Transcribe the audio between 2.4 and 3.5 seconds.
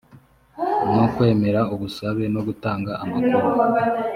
gutanga amakuru